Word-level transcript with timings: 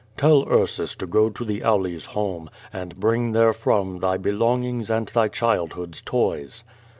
*^Tell 0.17 0.49
Ursus 0.51 0.95
to 0.95 1.05
go 1.05 1.29
to 1.29 1.45
the 1.45 1.59
Auli^s 1.59 2.07
home, 2.07 2.49
and 2.73 2.99
bring 2.99 3.33
therefroiii 3.33 3.99
thy 4.01 4.17
belongings 4.17 4.89
and 4.89 5.07
thy 5.09 5.29
childhood^s 5.29 6.03
toys." 6.03 6.63